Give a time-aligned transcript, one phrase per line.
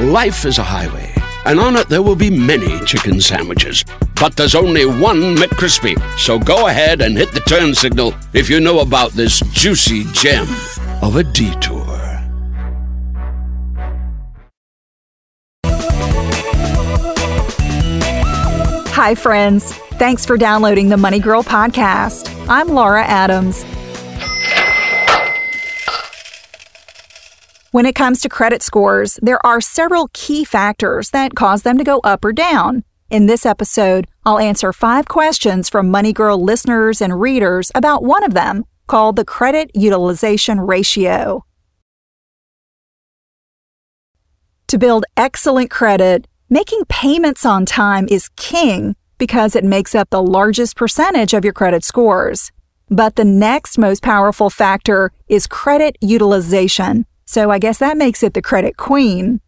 [0.00, 1.12] Life is a highway,
[1.44, 3.84] and on it there will be many chicken sandwiches.
[4.18, 6.00] But there's only one McCrispy.
[6.18, 10.48] So go ahead and hit the turn signal if you know about this juicy gem
[11.02, 11.84] of a detour.
[18.96, 19.74] Hi, friends.
[19.98, 22.34] Thanks for downloading the Money Girl podcast.
[22.48, 23.66] I'm Laura Adams.
[27.72, 31.84] When it comes to credit scores, there are several key factors that cause them to
[31.84, 32.82] go up or down.
[33.10, 38.24] In this episode, I'll answer five questions from Money Girl listeners and readers about one
[38.24, 41.44] of them, called the credit utilization ratio.
[44.66, 50.22] To build excellent credit, making payments on time is king because it makes up the
[50.22, 52.50] largest percentage of your credit scores.
[52.88, 57.06] But the next most powerful factor is credit utilization.
[57.30, 59.40] So I guess that makes it the credit queen.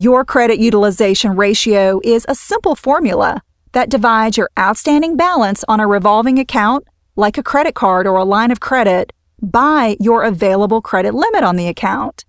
[0.00, 5.86] Your credit utilization ratio is a simple formula that divides your outstanding balance on a
[5.86, 11.14] revolving account, like a credit card or a line of credit, by your available credit
[11.14, 12.24] limit on the account.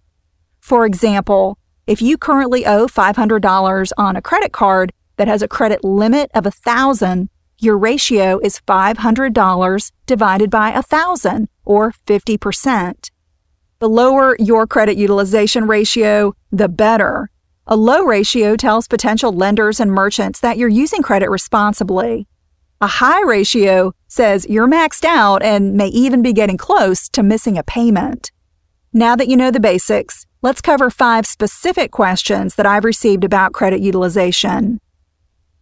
[0.59, 1.57] For example,
[1.87, 6.45] if you currently owe $500 on a credit card that has a credit limit of
[6.45, 13.09] 1000 your ratio is $500 divided by 1000 or 50%.
[13.81, 17.31] The lower your credit utilization ratio, the better.
[17.65, 22.27] A low ratio tells potential lenders and merchants that you're using credit responsibly.
[22.79, 27.57] A high ratio says you're maxed out and may even be getting close to missing
[27.57, 28.31] a payment.
[28.93, 33.53] Now that you know the basics, let's cover five specific questions that I've received about
[33.53, 34.79] credit utilization.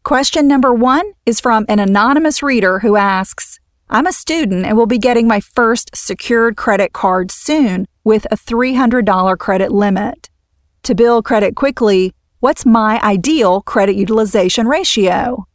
[0.03, 4.85] Question number one is from an anonymous reader who asks I'm a student and will
[4.85, 10.31] be getting my first secured credit card soon with a $300 credit limit.
[10.81, 15.45] To build credit quickly, what's my ideal credit utilization ratio?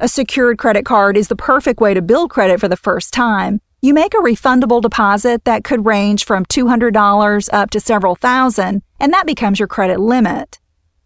[0.00, 3.60] A secured credit card is the perfect way to build credit for the first time.
[3.82, 9.12] You make a refundable deposit that could range from $200 up to several thousand, and
[9.12, 10.60] that becomes your credit limit.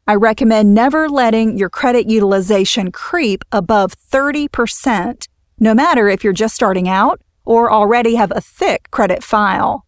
[0.07, 5.27] I recommend never letting your credit utilization creep above 30%,
[5.59, 9.86] no matter if you're just starting out or already have a thick credit file.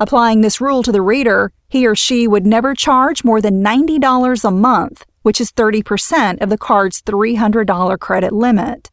[0.00, 4.44] Applying this rule to the reader, he or she would never charge more than $90
[4.44, 8.90] a month, which is 30% of the card's $300 credit limit.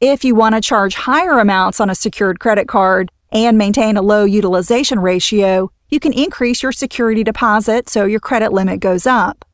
[0.00, 4.02] If you want to charge higher amounts on a secured credit card and maintain a
[4.02, 9.44] low utilization ratio, you can increase your security deposit so your credit limit goes up.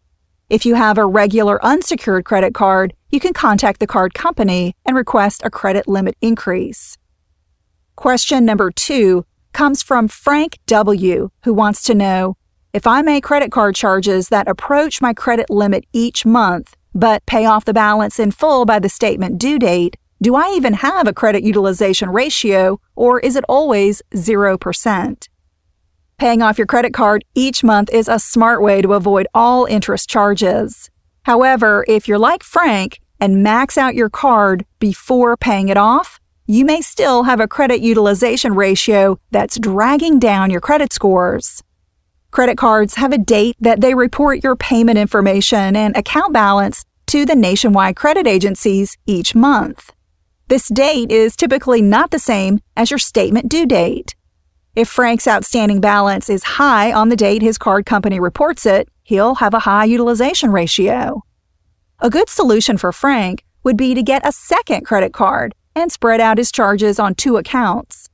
[0.49, 4.97] If you have a regular unsecured credit card, you can contact the card company and
[4.97, 6.97] request a credit limit increase.
[7.97, 9.27] Question number two
[9.58, 12.36] comes from Frank W., who wants to know
[12.72, 17.44] if I make credit card charges that approach my credit limit each month, but pay
[17.44, 21.12] off the balance in full by the statement due date, do I even have a
[21.12, 25.28] credit utilization ratio, or is it always 0%?
[26.18, 30.08] Paying off your credit card each month is a smart way to avoid all interest
[30.08, 30.88] charges.
[31.24, 36.20] However, if you're like Frank and max out your card before paying it off,
[36.50, 41.62] you may still have a credit utilization ratio that's dragging down your credit scores.
[42.31, 47.26] Credit cards have a date that they report your payment information and account balance to
[47.26, 49.92] the nationwide credit agencies each month.
[50.48, 54.15] This date is typically not the same as your statement due date.
[54.75, 59.34] If Frank's outstanding balance is high on the date his card company reports it, he'll
[59.34, 61.22] have a high utilization ratio.
[62.00, 66.21] A good solution for Frank would be to get a second credit card and spread
[66.21, 68.09] out his charges on two accounts.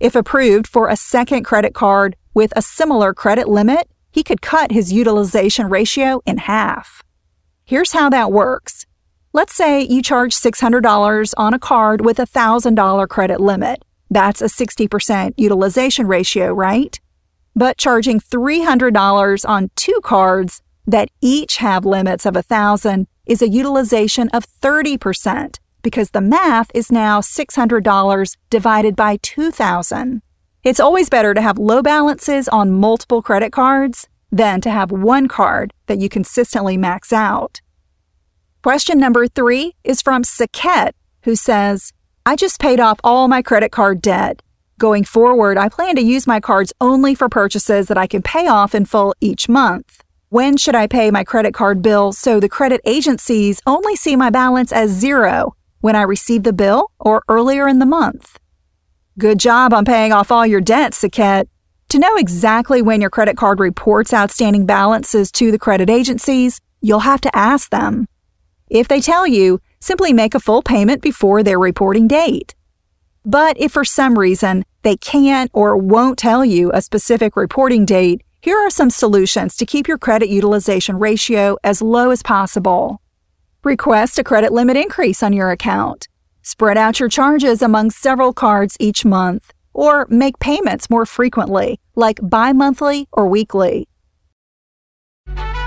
[0.00, 4.72] If approved for a second credit card with a similar credit limit, he could cut
[4.72, 7.02] his utilization ratio in half.
[7.64, 8.86] Here's how that works.
[9.32, 13.84] Let's say you charge $600 on a card with a $1,000 credit limit.
[14.10, 17.00] That's a 60% utilization ratio, right?
[17.56, 24.28] But charging $300 on two cards that each have limits of 1000 is a utilization
[24.30, 30.22] of 30% because the math is now $600 divided by 2000.
[30.64, 35.28] It's always better to have low balances on multiple credit cards than to have one
[35.28, 37.60] card that you consistently max out.
[38.62, 40.92] Question number three is from Saket,
[41.24, 41.92] who says,
[42.24, 44.40] I just paid off all my credit card debt.
[44.78, 48.48] Going forward, I plan to use my cards only for purchases that I can pay
[48.48, 50.02] off in full each month.
[50.30, 54.30] When should I pay my credit card bill so the credit agencies only see my
[54.30, 55.54] balance as zero
[55.84, 58.38] when I receive the bill or earlier in the month?
[59.18, 61.46] Good job on paying off all your debts, Saket.
[61.90, 67.00] To know exactly when your credit card reports outstanding balances to the credit agencies, you'll
[67.00, 68.06] have to ask them.
[68.70, 72.54] If they tell you, simply make a full payment before their reporting date.
[73.26, 78.22] But if for some reason they can't or won't tell you a specific reporting date,
[78.40, 83.02] here are some solutions to keep your credit utilization ratio as low as possible.
[83.64, 86.06] Request a credit limit increase on your account.
[86.42, 92.20] Spread out your charges among several cards each month, or make payments more frequently, like
[92.22, 93.88] bi monthly or weekly.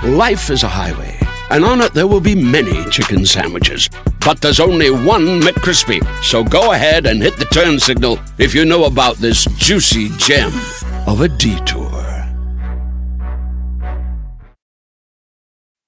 [0.04, 1.18] Life is a highway,
[1.50, 3.90] and on it there will be many chicken sandwiches.
[4.24, 6.00] But there's only one McCrispy.
[6.22, 10.52] So go ahead and hit the turn signal if you know about this juicy gem
[11.08, 11.77] of a detour.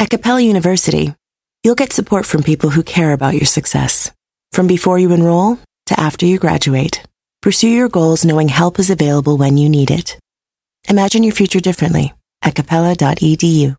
[0.00, 1.12] At Capella University,
[1.64, 4.12] you'll get support from people who care about your success.
[4.52, 7.02] From before you enroll to after you graduate,
[7.42, 10.16] pursue your goals knowing help is available when you need it.
[10.88, 13.74] Imagine your future differently at capella.edu.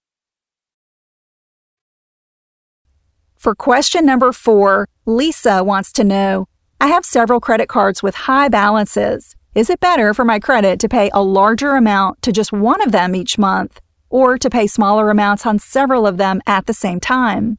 [3.37, 6.47] For question number four, Lisa wants to know
[6.81, 9.37] I have several credit cards with high balances.
[9.55, 12.91] Is it better for my credit to pay a larger amount to just one of
[12.91, 13.79] them each month?
[14.09, 17.57] Or to pay smaller amounts on several of them at the same time.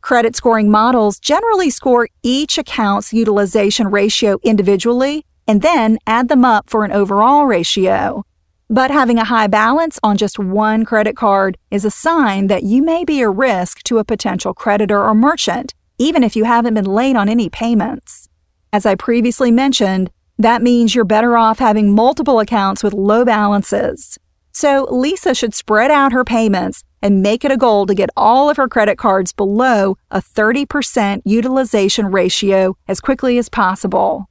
[0.00, 6.68] Credit scoring models generally score each account's utilization ratio individually and then add them up
[6.68, 8.24] for an overall ratio.
[8.68, 12.82] But having a high balance on just one credit card is a sign that you
[12.82, 16.84] may be a risk to a potential creditor or merchant, even if you haven't been
[16.84, 18.28] late on any payments.
[18.72, 24.18] As I previously mentioned, that means you're better off having multiple accounts with low balances.
[24.56, 28.48] So Lisa should spread out her payments and make it a goal to get all
[28.48, 34.30] of her credit cards below a 30% utilization ratio as quickly as possible.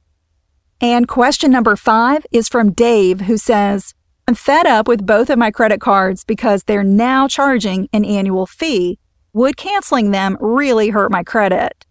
[0.80, 3.94] And question number five is from Dave, who says,
[4.26, 8.46] I'm fed up with both of my credit cards because they're now charging an annual
[8.46, 8.98] fee.
[9.32, 11.86] Would canceling them really hurt my credit?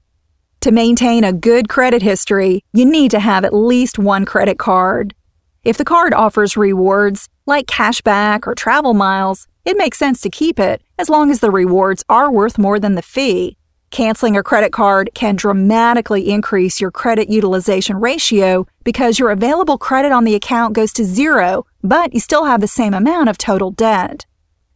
[0.59, 5.15] To maintain a good credit history, you need to have at least one credit card.
[5.63, 10.59] If the card offers rewards, like cashback or travel miles, it makes sense to keep
[10.59, 13.57] it as long as the rewards are worth more than the fee.
[13.92, 20.12] Canceling a credit card can dramatically increase your credit utilization ratio because your available credit
[20.12, 23.71] on the account goes to zero, but you still have the same amount of total
[23.71, 24.25] debt.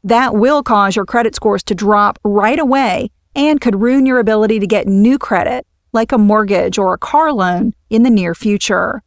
[0.04, 4.60] That will cause your credit scores to drop right away and could ruin your ability
[4.60, 9.04] to get new credit, like a mortgage or a car loan, in the near future.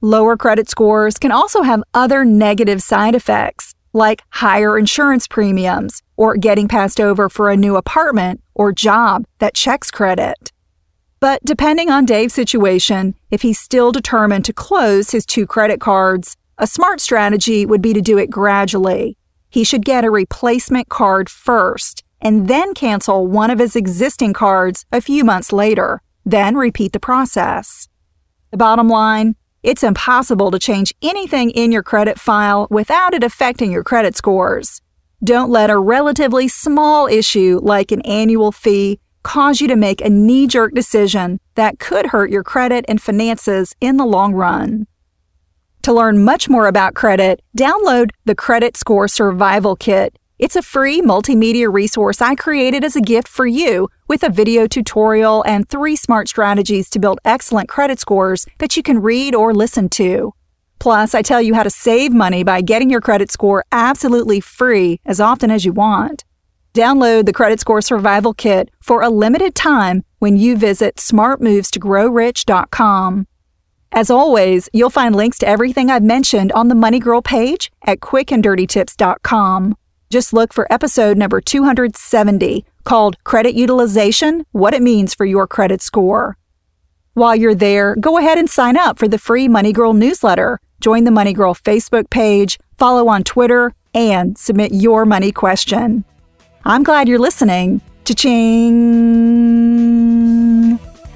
[0.00, 6.36] Lower credit scores can also have other negative side effects, like higher insurance premiums or
[6.36, 10.52] getting passed over for a new apartment or job that checks credit.
[11.18, 16.36] But depending on Dave's situation, if he's still determined to close his two credit cards,
[16.58, 19.16] a smart strategy would be to do it gradually.
[19.50, 24.86] He should get a replacement card first and then cancel one of his existing cards
[24.92, 27.88] a few months later, then repeat the process.
[28.52, 33.72] The bottom line it's impossible to change anything in your credit file without it affecting
[33.72, 34.80] your credit scores.
[35.22, 40.08] Don't let a relatively small issue like an annual fee cause you to make a
[40.08, 44.86] knee jerk decision that could hurt your credit and finances in the long run.
[45.82, 51.00] To learn much more about credit, download the Credit Score Survival Kit it's a free
[51.00, 55.96] multimedia resource I created as a gift for you with a video tutorial and three
[55.96, 60.32] smart strategies to build excellent credit scores that you can read or listen to.
[60.78, 65.00] Plus, I tell you how to save money by getting your credit score absolutely free
[65.04, 66.24] as often as you want.
[66.74, 73.26] Download the Credit Score Survival Kit for a limited time when you visit smartmovestogrowrich.com.
[73.90, 78.00] As always, you'll find links to everything I've mentioned on the Money Girl page at
[78.00, 79.76] quickanddirtytips.com.
[80.10, 85.82] Just look for episode number 270 called Credit Utilization What It Means for Your Credit
[85.82, 86.38] Score.
[87.12, 91.04] While you're there, go ahead and sign up for the free Money Girl newsletter, join
[91.04, 96.04] the Money Girl Facebook page, follow on Twitter, and submit your money question.
[96.64, 97.82] I'm glad you're listening.
[98.04, 98.78] Cha-ching!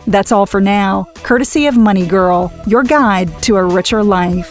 [0.06, 4.50] That's all for now, courtesy of Money Girl, your guide to a richer life.